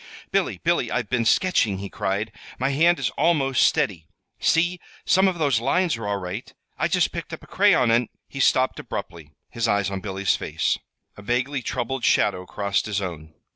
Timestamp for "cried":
1.87-2.31